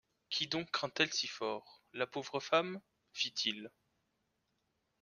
Qui 0.31 0.47
donc 0.47 0.71
craint-elle 0.71 1.13
si 1.13 1.27
fort, 1.27 1.83
la 1.93 2.07
pauvre 2.07 2.39
femme? 2.39 2.81
fit-il. 3.13 3.69